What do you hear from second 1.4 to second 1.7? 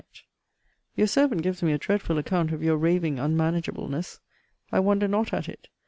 gives